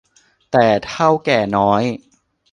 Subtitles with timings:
[0.51, 1.83] แต่ เถ้าแก่น้อย